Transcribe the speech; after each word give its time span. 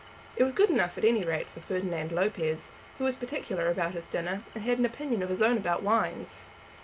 It 0.35 0.43
was 0.43 0.51
good 0.53 0.71
enough 0.71 0.97
at 0.97 1.05
any 1.05 1.23
rate 1.23 1.47
for 1.47 1.59
Ferdinand 1.59 2.11
Lopez, 2.11 2.71
who 2.97 3.03
was 3.03 3.15
particular 3.15 3.69
about 3.69 3.91
his 3.91 4.07
dinner, 4.07 4.41
and 4.55 4.63
had 4.63 4.79
an 4.79 4.85
opinion 4.87 5.21
of 5.21 5.29
his 5.29 5.43
own 5.43 5.57
about 5.57 5.83
wines. 5.83 6.47